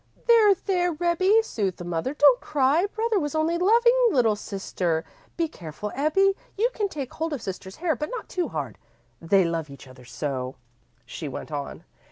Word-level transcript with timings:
"There, 0.25 0.55
there, 0.55 0.93
Rebbie," 0.93 1.43
soothed 1.43 1.77
the 1.77 1.85
mother, 1.85 2.15
"don't 2.15 2.41
cry. 2.41 2.87
Brother 2.87 3.19
was 3.19 3.35
only 3.35 3.59
loving 3.59 4.07
little 4.09 4.35
sister. 4.35 5.05
Be 5.37 5.47
careful, 5.47 5.91
Ebbie. 5.93 6.35
You 6.57 6.71
can 6.73 6.89
take 6.89 7.13
hold 7.13 7.33
of 7.33 7.41
sister's 7.43 7.75
hair, 7.75 7.95
but 7.95 8.09
not 8.09 8.27
too 8.27 8.47
hard. 8.47 8.79
They 9.21 9.45
love 9.45 9.69
each 9.69 9.87
other 9.87 10.05
so," 10.05 10.55
she 11.05 11.27
went 11.27 11.51
on. 11.51 11.83